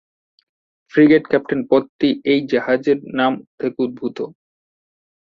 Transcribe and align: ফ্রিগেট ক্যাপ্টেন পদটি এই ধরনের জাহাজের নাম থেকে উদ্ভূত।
ফ্রিগেট 0.93 1.23
ক্যাপ্টেন 1.27 1.61
পদটি 1.69 2.09
এই 2.25 2.39
ধরনের 2.39 2.49
জাহাজের 2.51 2.97
নাম 3.19 3.31
থেকে 3.59 3.77
উদ্ভূত। 3.85 4.17